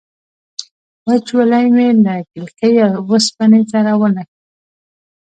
وچولی 1.05 1.65
مې 1.75 1.87
له 2.05 2.15
کلکې 2.31 2.69
اوسپنې 2.99 3.61
سره 3.71 3.91
ونښت. 3.99 4.33